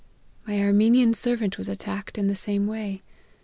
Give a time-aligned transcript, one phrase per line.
[0.47, 3.03] My Armenian servant was attack ed in the same way.